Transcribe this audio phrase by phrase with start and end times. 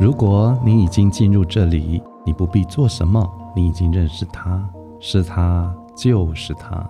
[0.00, 4.66] 如果你已经进入这里，你不必做什么，你已经认识它，
[4.98, 6.82] 是它，就是它。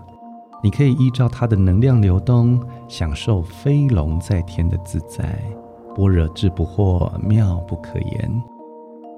[0.63, 5.43] 你可以依照它的能量流动，享受飞龙在天的自在，
[5.97, 8.43] 般若智不惑，妙不可言。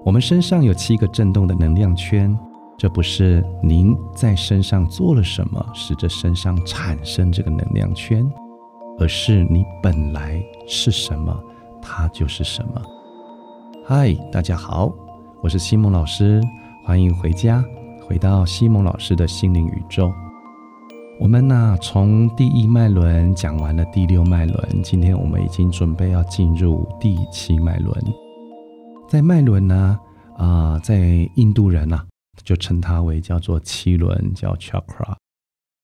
[0.07, 2.35] 我们身上有七个震动的能量圈，
[2.79, 8.27] 这不是您在身上做了什么，使这身上产生这个能量圈，
[8.99, 11.39] 而是你本来是什么，
[11.83, 12.81] 它就是什么。
[13.95, 14.91] 嗨，大家好，
[15.43, 16.41] 我是西蒙老师，
[16.83, 17.63] 欢迎回家，
[18.01, 20.11] 回到西蒙老师的心灵宇宙。
[21.21, 27.95] 我们呢，从第一脉轮讲完了第六脉轮，今天我们已经准备要进入第七脉轮。
[29.11, 30.01] 在脉轮呢，
[30.39, 32.03] 啊，在印度人呐，
[32.43, 35.15] 就称它为叫做七轮，叫 chakra。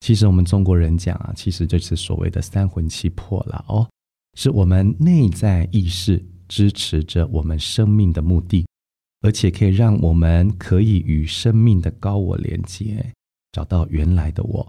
[0.00, 3.86] 其实我们中国人讲啊，其实就是所谓的三魂七魄了哦，
[4.32, 6.24] 是我们内在意识。
[6.48, 8.66] 支持着我们生命的目的，
[9.20, 13.12] 而且可以让我们可以与生命的高我连接，
[13.52, 14.68] 找到原来的我。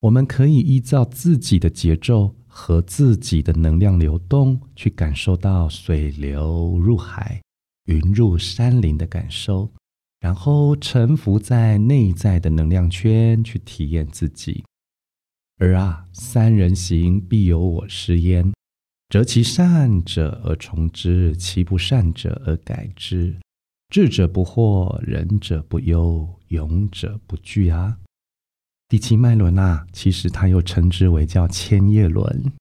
[0.00, 7.42] 我们可以依照自己的节奏和自己的能量流动，去感受到水流入海、
[7.86, 9.68] 云入山林的感受，
[10.20, 14.64] 然后沉浮在内在的能量圈，去体验自己。
[15.58, 18.52] 而啊，三人行必有我师焉。
[19.08, 23.34] 择其善者而从之，其不善者而改之。
[23.88, 27.98] 智者不惑，仁者不忧，勇者不惧啊！
[28.86, 32.52] 第七脉轮啊，其实它又称之为叫千叶轮，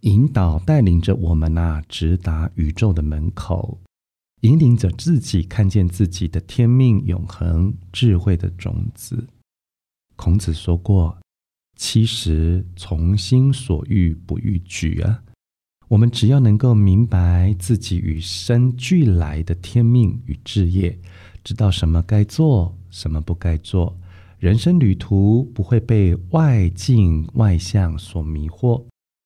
[0.00, 3.78] 引导带领着我们呐，直达宇宙的门口，
[4.40, 9.26] 引领着自己看见自己的天命、永恒、智慧的种子。
[10.16, 11.18] 孔子说过
[11.76, 15.22] ：“其实从心所欲不逾矩啊。”
[15.90, 20.96] 我们只要能够明白自己与生俱来的天命与志业，
[21.42, 23.98] 知道什么该做，什么不该做，
[24.38, 28.84] 人生旅途不会被外境外相所迷惑，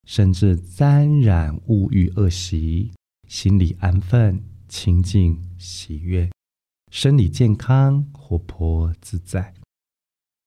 [0.08, 2.90] 甚至沾染物欲恶习，
[3.28, 6.30] 心里安分、清净、喜悦，
[6.90, 9.52] 生理健康、活泼自在，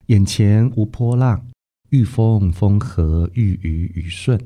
[0.07, 1.45] 眼前无波浪，
[1.91, 4.44] 遇风风和，遇雨雨顺。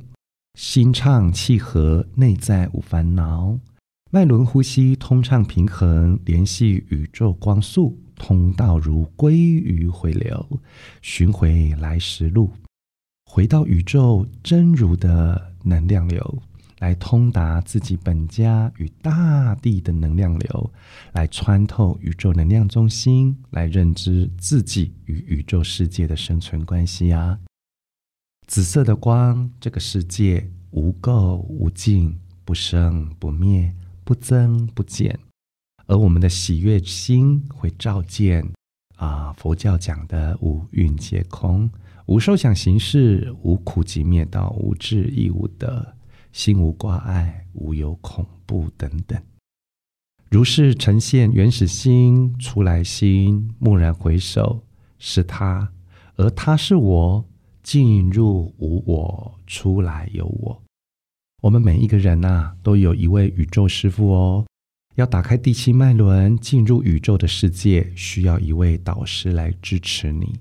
[0.53, 3.57] 心畅气和，内在无烦恼，
[4.09, 10.61] 脉轮呼吸通畅平衡，联系宇宙光速，通道如归于回流，
[11.01, 12.51] 寻回来时路，
[13.25, 16.41] 回到宇宙真如的能量流，
[16.79, 20.71] 来通达自己本家与大地的能量流，
[21.13, 27.39] 来穿透宇宙能量中心，来认知自己与宇宙世界的生存关系啊。
[28.51, 33.73] 紫色的光，这个世界无垢无尽，不生不灭，
[34.03, 35.17] 不增不减。
[35.85, 38.45] 而我们的喜悦心会照见
[38.97, 41.71] 啊，佛教讲的五蕴皆空，
[42.07, 45.95] 无受想行识，无苦集灭道，无智亦无得，
[46.33, 49.17] 心无挂碍，无有恐怖等等。
[50.29, 54.65] 如是呈现原始心、出来心，蓦然回首，
[54.99, 55.71] 是他，
[56.17, 57.25] 而他是我。
[57.63, 60.61] 进入无我，出来有我。
[61.41, 64.45] 我们每一个人呐，都有一位宇宙师傅哦。
[64.95, 70.39] 要打开第七脉轮，进入宇宙的世界，需要一位导师来支持你。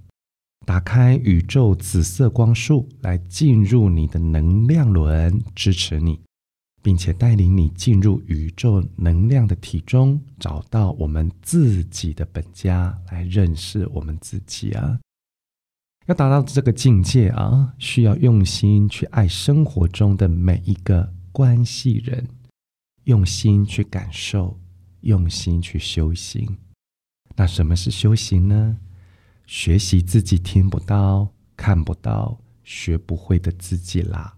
[0.66, 6.20] 打开宇宙紫色光束，来进入你的能量轮，支持你，
[6.82, 14.98] 并且带领你进入宇宙能量的体中，找到我们自己的本家，来认识我们自己啊。
[16.10, 22.26] 要达到这个境界啊，需要用心去爱生活中的每一个关系人，
[23.04, 24.58] 用心去感受，
[25.02, 26.58] 用心去修行。
[27.36, 28.76] 那什么是修行呢？
[29.46, 34.36] 学习自己听不到、看不到、学不会的自己啦。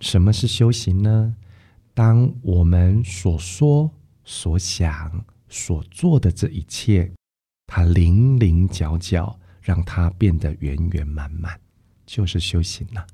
[0.00, 1.34] 什么是修行呢？
[1.94, 3.90] 当我们所说、
[4.24, 7.10] 所想、所做的这一切，
[7.66, 9.39] 它零零角角。
[9.70, 11.60] 让它变得圆圆满满，
[12.04, 13.06] 就是修行了。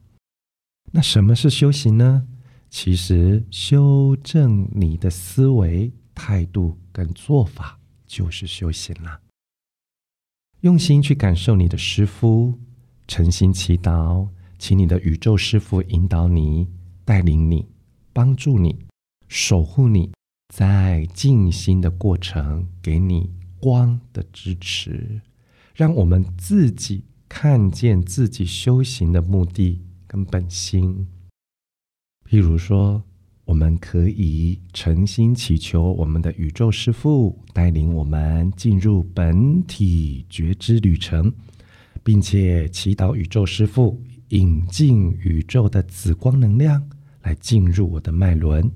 [0.91, 2.26] 那什么是修行呢？
[2.70, 9.20] 其实修正你的思维、态度跟做法，就是修行了。
[10.61, 12.59] 用心去感受你的师傅，
[13.06, 14.26] 诚心祈祷，
[14.59, 16.67] 请你的宇宙师傅引导你、
[17.05, 17.69] 带领你、
[18.14, 18.87] 帮助你、
[19.29, 20.11] 守护你，
[20.55, 23.31] 在静心的过程，给你
[23.61, 25.20] 光的支持。
[25.76, 31.06] 让我们自己看见自己修行的目的跟本心。
[32.26, 33.02] 譬如说，
[33.44, 41.31] 我们可以诚心祈求我们的宇宙师父带领我们进入本体觉知旅程，
[42.02, 46.82] 并且祈祷宇宙师父引进宇宙的紫光能量
[47.20, 48.73] 来进入我的脉轮，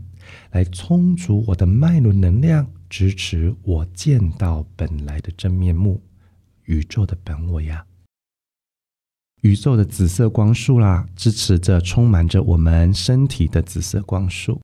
[0.50, 5.98] 来充足我的脉轮能量，支持我见到本来的真面目，
[6.70, 7.84] 宇宙的本我呀。
[9.42, 14.60] 宇宙的紫色光束啦，支持着充满着我们身体的紫色光束，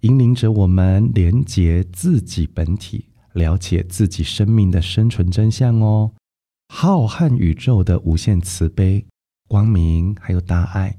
[0.00, 6.10] 引领着我们连接自己本体，了解自己生命的生存真相哦。
[6.68, 9.04] 浩瀚宇宙的无限慈悲、
[9.46, 10.96] 光明还有大爱，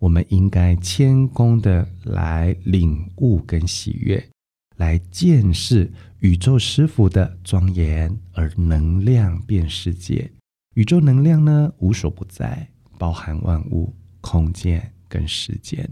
[0.00, 4.28] 我们应该谦恭的来领悟跟喜悦，
[4.76, 5.90] 来见识
[6.24, 10.32] 宇宙师傅的庄严而能量变世界。
[10.74, 12.66] 宇宙能量呢，无所不在，
[12.98, 15.86] 包含万物、空间跟时间。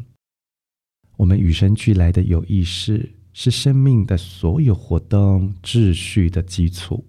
[1.19, 7.05] 我们与生俱来的有意识，是生命的所有活动秩序的基础。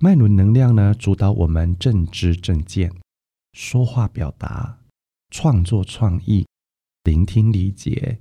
[0.00, 2.92] 脉轮能量呢，主导我们正知正见、
[3.52, 4.80] 说话表达、
[5.30, 6.44] 创作创意、
[7.04, 8.18] 聆听理解、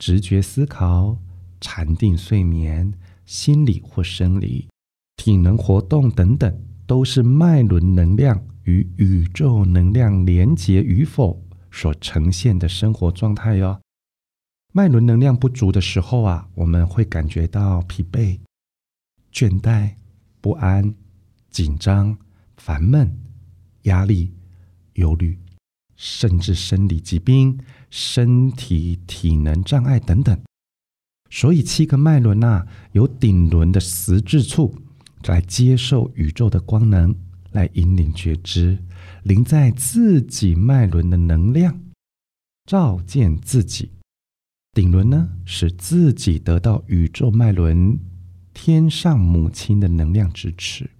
[0.00, 1.16] 直觉思考、
[1.60, 2.92] 禅定睡眠、
[3.24, 4.68] 心理或生理、
[5.16, 6.58] 体能活动等等。
[6.84, 13.80] 都是脉轮能量与宇宙能量连接与否所呈现的生活状态哟。
[14.72, 18.38] 脉轮能量不足的时候啊，我们会感觉到疲惫、
[19.32, 19.94] 倦怠、
[20.42, 20.94] 不安、
[21.50, 22.18] 紧张、
[22.58, 23.16] 烦闷、
[23.82, 24.34] 压力、
[24.94, 25.38] 忧虑，
[25.96, 27.58] 甚至生理疾病、
[27.88, 30.38] 身体体能障碍等等。
[31.32, 34.76] 所以七个脉轮呐，有顶轮的实质处。
[35.28, 37.14] 来接受宇宙的光能，
[37.52, 38.76] 来引领觉知，
[39.22, 41.80] 临在自己脉轮的能量，
[42.66, 43.92] 照见自己。
[44.72, 47.96] 顶轮呢，使自己得到宇宙脉轮
[48.52, 50.90] 天上母亲的能量支持。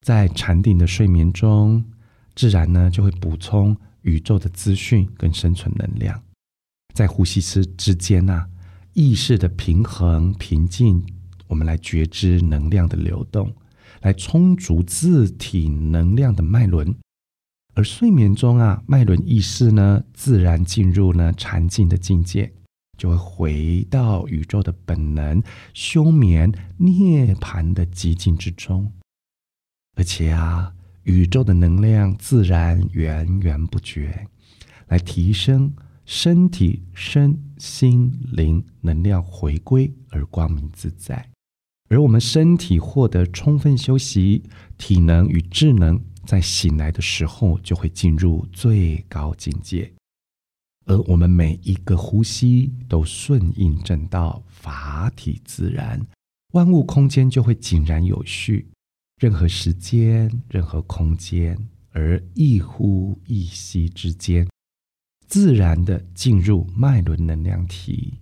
[0.00, 1.84] 在禅定的睡眠中，
[2.36, 6.22] 自然呢就会补充宇宙的资讯跟生存能量。
[6.94, 8.46] 在呼吸之之间呐，
[8.96, 11.04] 意识的平衡平静。
[11.48, 13.54] 我们来觉知能量的流动，
[14.00, 16.96] 来充足自体能量的脉轮。
[17.74, 22.50] 而睡眠中啊，脉轮意识呢，自然进入呢禅静的境界，
[22.96, 25.42] 就会回到宇宙的本能，
[25.74, 28.90] 休眠涅槃的寂静之中。
[29.94, 30.72] 而且啊，
[31.02, 34.26] 宇宙的能量自然源源不绝，
[34.88, 35.74] 来提升
[36.06, 41.30] 身体身心灵能量回归而光明自在。
[41.88, 44.42] 而我们身体获得充分休息，
[44.76, 49.92] 体能与智能在醒来的时候就会进入最高境界。
[50.86, 56.00] 而我们每一个呼吸都顺应正道，法体自然，
[56.52, 58.68] 万物空间就会井然有序。
[59.20, 61.56] 任何时间、任何空间，
[61.90, 64.46] 而一呼一吸之间，
[65.26, 68.14] 自然的进入脉轮能量体，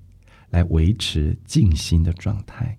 [0.50, 2.78] 来维持静心的状态。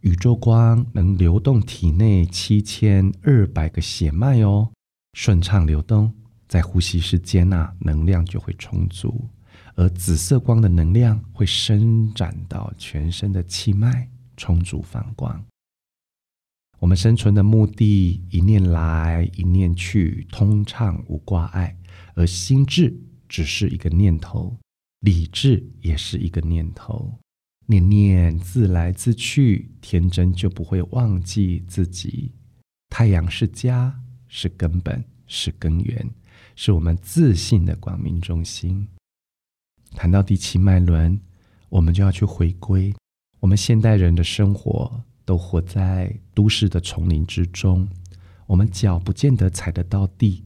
[0.00, 4.70] 宇宙光能流动体内七千二百个血脉哦，
[5.14, 6.14] 顺畅流动，
[6.46, 9.28] 在呼吸时间呐，能量就会充足，
[9.74, 15.44] 而紫色光的能量会伸展到全身的气脉，充足放光。
[16.78, 21.76] 我们生存的目的，一念来，一念去，通畅无挂碍，
[22.14, 22.96] 而心智
[23.28, 24.56] 只是一个念头，
[25.00, 27.18] 理智也是一个念头。
[27.66, 32.32] 念念自来自去，天真就不会忘记自己。
[32.88, 36.08] 太阳是家，是根本，是根源，
[36.54, 38.86] 是我们自信的光明中心。
[39.96, 41.20] 谈到第七脉轮，
[41.68, 42.94] 我们就要去回归。
[43.40, 47.86] 我们现代人的生活都活在都市的丛林之中，
[48.46, 50.42] 我们脚不见得踩得到地。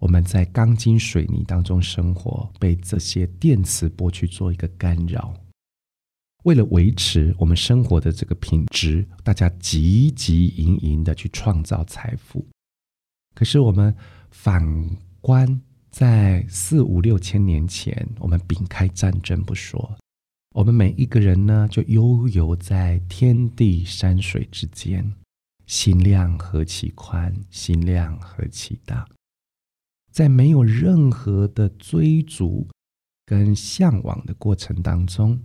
[0.00, 5.32] 我们在钢筋水泥当中生活，被这些电磁波去做一个干扰。
[6.42, 12.44] 为了维持我们生活的这个品质，大家汲汲营营的去创造财富。
[13.36, 13.94] 可是我们
[14.32, 14.60] 反
[15.20, 15.60] 观
[15.92, 19.96] 在四五六千年前，我们摒开战争不说，
[20.52, 25.14] 我们每一个人呢，就悠游在天地山水之间，
[25.66, 29.08] 心量何其宽，心量何其大，
[30.10, 32.66] 在没有任何的追逐
[33.24, 35.40] 跟向往的过程当中。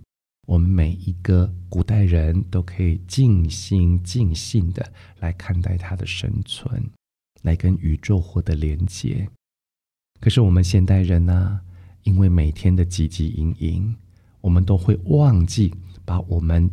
[0.48, 6.90] 我们每一个古代人都可以尽心尽性的来看待他的生存，
[7.42, 9.28] 来跟宇宙获得连接。
[10.20, 11.60] 可是我们现代人呢，
[12.02, 13.96] 因为每天的汲汲营营，
[14.46, 15.74] 我们都会忘记
[16.04, 16.70] 把我们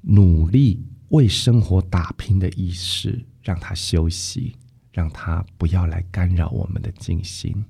[0.00, 4.56] 努力为生活打拼的意识，让它休息，
[4.90, 7.62] 让它不要来干扰我们的静心。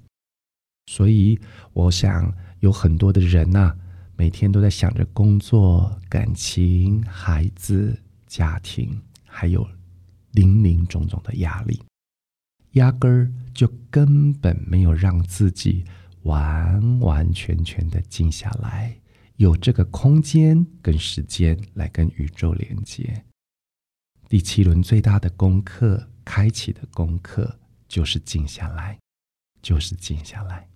[0.86, 1.36] 所以，
[1.72, 3.74] 我想有很多的人呐，
[4.16, 9.68] 每天都在想着工作、感情、孩子、家庭，还有
[10.30, 11.82] 林林种种的压力，
[12.74, 15.84] 压根儿就根本没有让自己
[16.22, 18.96] 完完全全的静下来。
[19.40, 23.24] 有这个空间跟时间来跟宇宙连接。
[24.28, 28.98] 第七轮最大的功课，开启的功课就是静下来，
[29.62, 30.68] 就是静下来。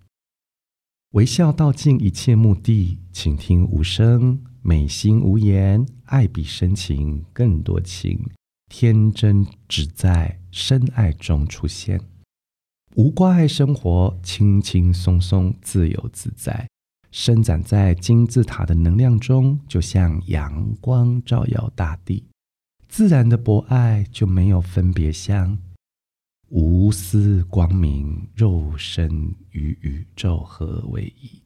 [1.11, 8.19] 微笑道尽一切目的，倾听无声，美心无言，爱比深情更多情，
[8.71, 12.01] 天真只在深爱中出现，
[12.95, 16.67] 无挂碍生活，轻轻松松，自由自在。
[17.17, 22.25] 伸展在金字塔的能量中，就像阳光照耀大地，
[22.89, 25.57] 自然的博爱就没有分别相，
[26.49, 31.41] 无私光明，肉身与宇宙合为一，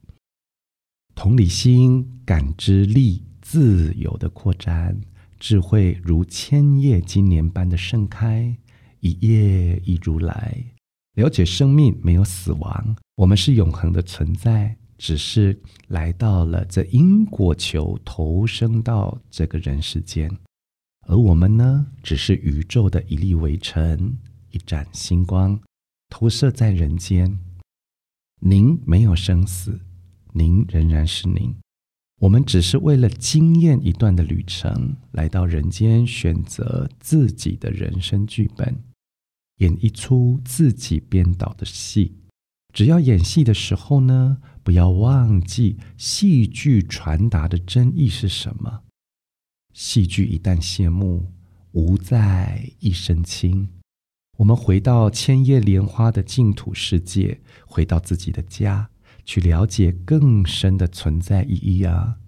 [1.14, 4.98] 同理心、感知力自由的扩展，
[5.38, 8.56] 智慧如千叶金莲般的盛开，
[9.00, 10.64] 一叶一如来，
[11.16, 14.74] 了解生命没有死亡，我们是永恒的存在。
[14.98, 20.28] 只是来到了这因果球，投生到这个人世间，
[21.06, 24.18] 而我们呢，只是宇宙的一粒微尘，
[24.50, 25.58] 一盏星光，
[26.10, 27.38] 投射在人间。
[28.40, 29.80] 您没有生死，
[30.32, 31.54] 您仍然是您。
[32.20, 38.82] 我们只是为了经验一段的旅程，来到人间，选择自己的人生剧本，
[39.58, 42.16] 演一出自己编导的戏。
[42.74, 44.38] 只要演戏的时候呢。
[44.68, 48.82] 不要忘记，戏剧传达的真意是什么？
[49.72, 51.32] 戏剧一旦谢幕，
[51.72, 53.66] 无在一身轻。
[54.36, 58.90] 我们回到千叶莲花的净土世界，回到自己的家，
[59.24, 62.18] 去了解更深的存在意义啊！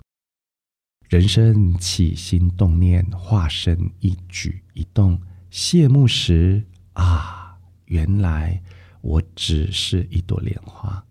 [1.11, 5.21] 人生起心动念，化身一举一动，
[5.51, 8.63] 谢幕时啊，原来
[9.03, 11.05] 我只是一朵莲花。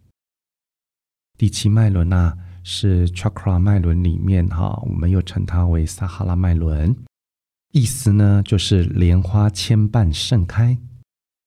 [1.40, 6.94] 第七脉轮呐，是 chakra 脉轮里面哈，我们又称它为撒哈拉脉轮，
[7.72, 10.78] 意思呢就是莲花千瓣盛开，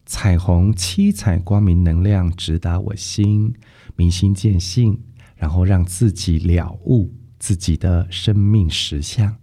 [0.07, 3.53] 彩虹七彩光明能量直达我心，
[3.95, 4.99] 明心见性，
[5.37, 9.37] 然后让自己了悟自己的生命实相，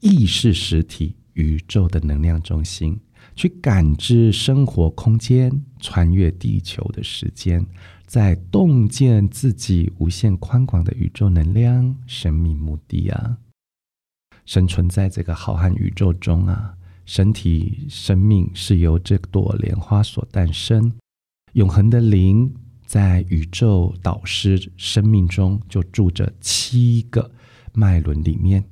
[0.00, 2.98] 意识实体宇宙的能量中心，
[3.34, 7.66] 去感知生活空间，穿越地球的时间。
[8.06, 13.38] 在洞见自己无限宽广的宇宙能量、生命目的啊！
[14.44, 16.74] 生存在这个浩瀚宇宙中啊，
[17.06, 20.92] 身体生命是由这朵莲花所诞生。
[21.54, 22.54] 永恒的灵
[22.84, 27.30] 在宇宙导师生命中就住着七个
[27.72, 28.62] 脉轮里面，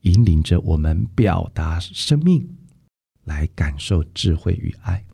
[0.00, 2.48] 引领着我们表达生命，
[3.24, 5.04] 来感受智慧与爱。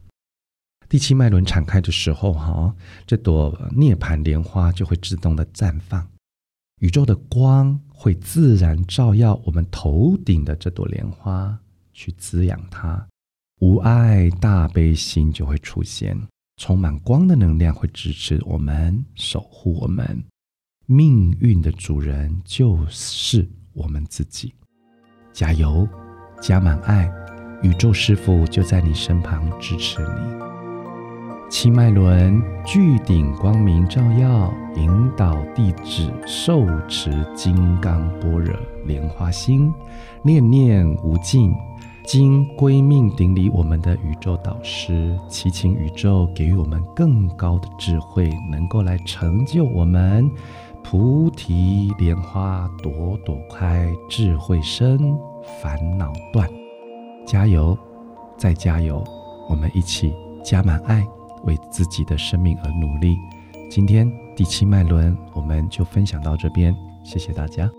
[0.88, 2.74] 第七脉轮敞开的时候，哈，
[3.06, 6.08] 这朵涅槃莲花就会自动的绽放，
[6.80, 11.58] 宇宙的光会自然照耀我们头顶的这朵莲花，
[11.92, 13.04] 去滋养它。
[13.60, 16.16] 无爱大悲心就会出现，
[16.58, 20.22] 充满光的能量会支持我们，守护我们。
[20.84, 24.54] 命运的主人就是我们自己。
[25.32, 25.88] 加油，
[26.40, 27.10] 加满爱，
[27.62, 30.46] 宇宙师傅就在你身旁支持你。
[31.48, 39.72] 七脉轮聚顶光明照耀，引导弟子受持金刚般若莲花心，
[40.22, 41.54] 念念无尽。
[42.04, 50.30] 经归命顶礼我们的宇宙导师，祈请宇宙给予我们更高的智慧，能够来成就我们。
[50.84, 55.18] 菩提莲花朵朵开，智慧生，
[55.60, 56.48] 烦恼断。
[57.26, 57.76] 加油，
[58.38, 59.04] 再加油，
[59.50, 60.14] 我们一起
[60.44, 61.06] 加满爱。
[61.44, 63.16] 为自己的生命而努力。
[63.70, 67.70] 今天第七脉轮，我们就分享到这边，谢谢大家。